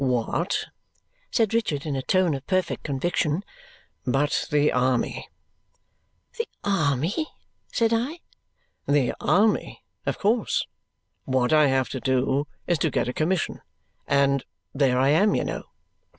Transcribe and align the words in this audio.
"What," 0.03 0.65
said 1.29 1.53
Richard, 1.53 1.85
in 1.85 1.95
a 1.95 2.01
tone 2.01 2.33
of 2.33 2.47
perfect 2.47 2.83
conviction, 2.83 3.43
"but 4.03 4.47
the 4.49 4.71
army!" 4.71 5.29
"The 6.39 6.47
army?" 6.63 7.27
said 7.71 7.93
I. 7.93 8.21
"The 8.87 9.13
army, 9.19 9.83
of 10.07 10.17
course. 10.17 10.65
What 11.25 11.53
I 11.53 11.67
have 11.67 11.87
to 11.89 11.99
do 11.99 12.47
is 12.65 12.79
to 12.79 12.89
get 12.89 13.09
a 13.09 13.13
commission; 13.13 13.61
and 14.07 14.43
there 14.73 14.97
I 14.97 15.09
am, 15.09 15.35
you 15.35 15.43
know!" 15.43 15.65